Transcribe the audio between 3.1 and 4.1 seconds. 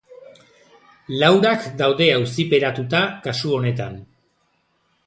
kasu honetan.